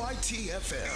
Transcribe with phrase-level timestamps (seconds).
[0.00, 0.88] KAYT FM.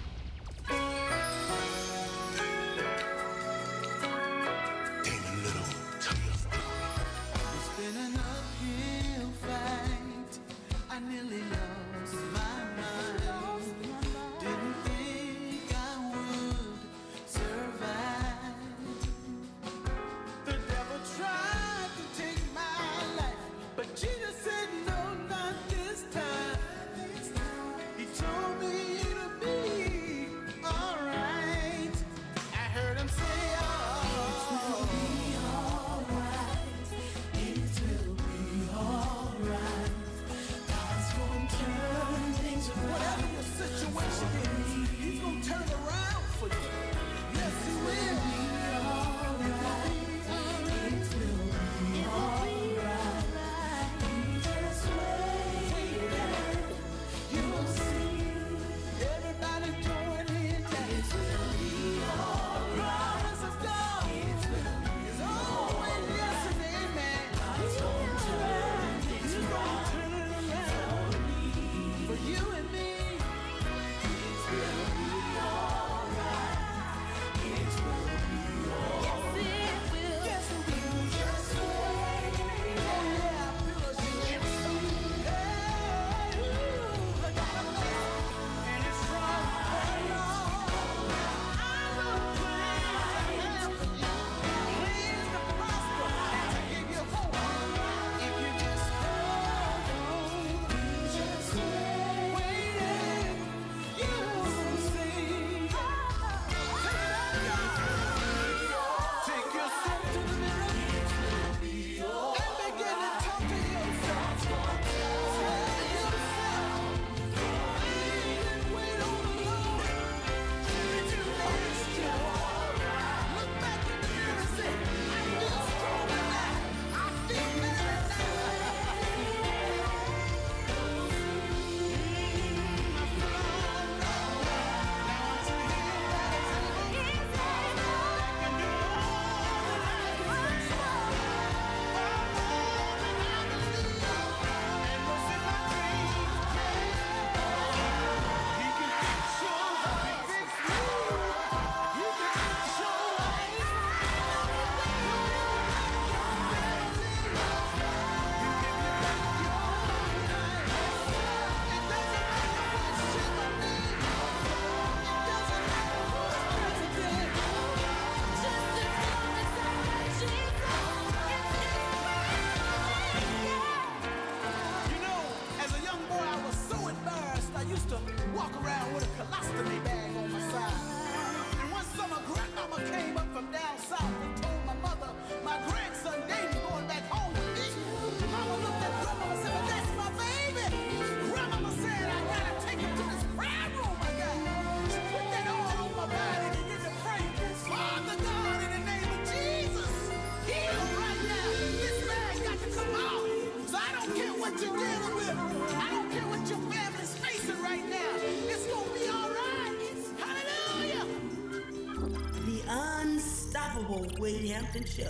[213.92, 215.04] Show.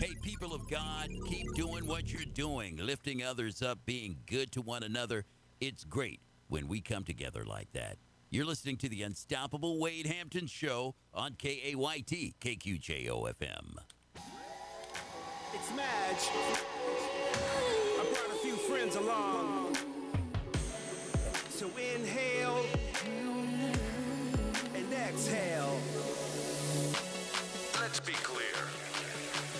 [0.00, 4.62] Hey, people of God, keep doing what you're doing, lifting others up, being good to
[4.62, 5.26] one another.
[5.60, 7.98] It's great when we come together like that.
[8.30, 13.74] You're listening to the Unstoppable Wade Hampton Show on KAYT, KQJO FM.
[15.52, 16.30] It's Madge.
[17.98, 19.76] I brought a few friends along.
[21.50, 22.64] So inhale
[24.74, 25.75] and exhale.
[27.96, 28.60] Let's be clear.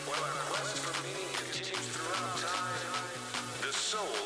[0.05, 4.26] While our quest for meaning continues throughout time, the soul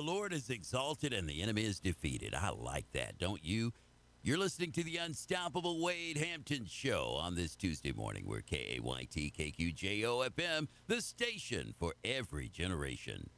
[0.00, 2.34] the Lord is exalted and the enemy is defeated.
[2.34, 3.74] I like that, don't you?
[4.22, 8.24] You're listening to the Unstoppable Wade Hampton Show on this Tuesday morning.
[8.26, 13.28] We're K-A-Y-T-K-Q-J-O-F-M, the station for every generation.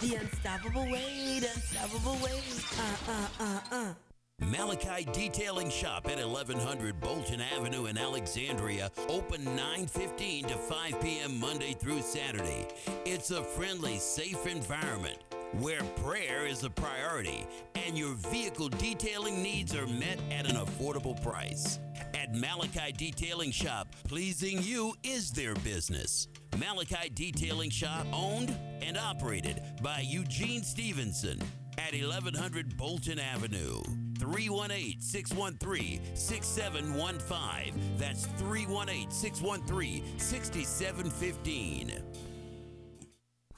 [0.00, 2.62] The Unstoppable Wade, Unstoppable Wade.
[2.78, 3.94] Uh, uh, uh, uh.
[4.40, 11.40] Malachi Detailing Shop at 1100 Bolton Avenue in Alexandria, open 9:15 to 5 p.m.
[11.40, 12.68] Monday through Saturday.
[13.04, 15.18] It's a friendly, safe environment
[15.52, 21.20] where prayer is a priority and your vehicle detailing needs are met at an affordable
[21.22, 21.78] price.
[22.14, 26.28] At Malachi Detailing Shop, pleasing you is their business.
[26.58, 31.40] Malachi Detailing Shop, owned and operated by Eugene Stevenson
[31.78, 33.80] at 1100 Bolton Avenue.
[34.18, 37.96] 318 613 6715.
[37.96, 41.92] That's 318 613 6715.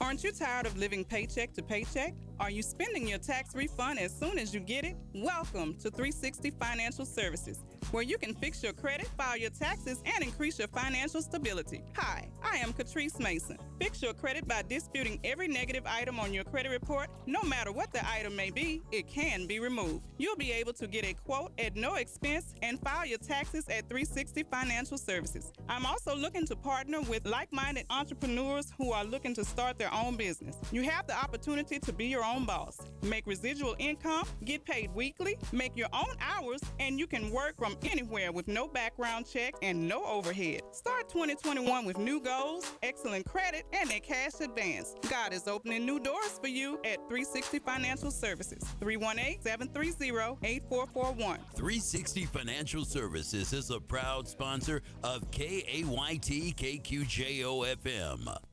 [0.01, 2.15] Aren't you tired of living paycheck to paycheck?
[2.39, 4.95] Are you spending your tax refund as soon as you get it?
[5.13, 10.23] Welcome to 360 Financial Services, where you can fix your credit, file your taxes, and
[10.23, 11.81] increase your financial stability.
[11.95, 13.57] Hi, I am Catrice Mason.
[13.79, 17.09] Fix your credit by disputing every negative item on your credit report.
[17.25, 20.03] No matter what the item may be, it can be removed.
[20.17, 23.89] You'll be able to get a quote at no expense and file your taxes at
[23.89, 25.51] 360 Financial Services.
[25.67, 29.93] I'm also looking to partner with like minded entrepreneurs who are looking to start their
[29.93, 30.55] own business.
[30.71, 35.37] You have the opportunity to be your own boss, make residual income, get paid weekly,
[35.51, 39.87] make your own hours, and you can work from anywhere with no background check and
[39.87, 40.61] no overhead.
[40.71, 44.95] Start 2021 with new goals, excellent credit, and a cash advance.
[45.09, 48.63] God is opening new doors for you at 360 Financial Services.
[48.79, 51.39] 318 730 8441.
[51.55, 58.50] 360 Financial Services is a proud sponsor of KAYT KQJO FM.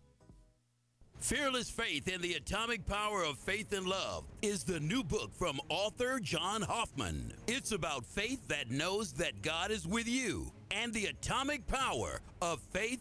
[1.20, 5.60] Fearless Faith and the Atomic Power of Faith and Love is the new book from
[5.68, 7.32] author John Hoffman.
[7.46, 12.60] It's about faith that knows that God is with you and the atomic power of
[12.72, 12.96] faith